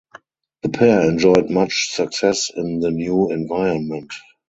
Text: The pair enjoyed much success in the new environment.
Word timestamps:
The 0.63 0.69
pair 0.69 1.07
enjoyed 1.07 1.51
much 1.51 1.91
success 1.93 2.49
in 2.49 2.79
the 2.79 2.89
new 2.89 3.29
environment. 3.29 4.11